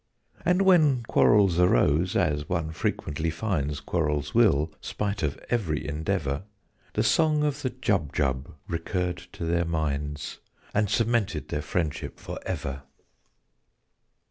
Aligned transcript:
And 0.43 0.63
when 0.63 1.03
quarrels 1.03 1.59
arose 1.59 2.15
as 2.15 2.49
one 2.49 2.71
frequently 2.71 3.29
finds 3.29 3.79
Quarrels 3.79 4.33
will, 4.33 4.71
spite 4.81 5.21
of 5.21 5.37
every 5.51 5.87
endeavour 5.87 6.41
The 6.93 7.03
song 7.03 7.43
of 7.43 7.61
the 7.61 7.69
Jubjub 7.69 8.55
recurred 8.67 9.17
to 9.33 9.45
their 9.45 9.63
minds, 9.63 10.39
And 10.73 10.89
cemented 10.89 11.49
their 11.49 11.61
friendship 11.61 12.19
for 12.19 12.39
ever! 12.47 12.81